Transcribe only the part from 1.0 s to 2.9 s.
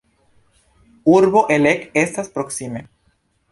Urbo Elek estas proksime.